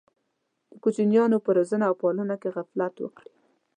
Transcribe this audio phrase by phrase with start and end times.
[0.69, 3.31] د کوچنیانو په روزنه او پالنه کې غفلت وکړي.